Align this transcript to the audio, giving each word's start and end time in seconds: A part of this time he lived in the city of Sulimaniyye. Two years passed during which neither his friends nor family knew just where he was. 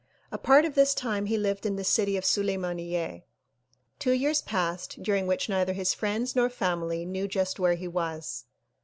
A 0.31 0.39
part 0.39 0.65
of 0.65 0.73
this 0.73 0.95
time 0.95 1.27
he 1.27 1.37
lived 1.37 1.63
in 1.63 1.75
the 1.75 1.83
city 1.83 2.17
of 2.17 2.23
Sulimaniyye. 2.25 3.21
Two 3.99 4.13
years 4.13 4.41
passed 4.41 5.03
during 5.03 5.27
which 5.27 5.47
neither 5.47 5.73
his 5.73 5.93
friends 5.93 6.35
nor 6.35 6.49
family 6.49 7.05
knew 7.05 7.27
just 7.27 7.59
where 7.59 7.75
he 7.75 7.87
was. 7.87 8.45